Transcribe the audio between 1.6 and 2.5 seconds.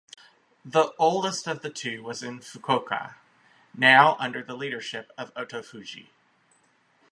the two was in